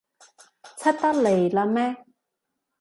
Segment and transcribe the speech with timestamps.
[0.79, 2.05] 出得嚟喇咩？